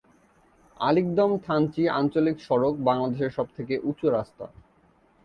[0.79, 4.45] আলিকদম-থানচি আঞ্চলিক সড়ক বাংলাদেশের সবথেকে উঁচু রাস্তা।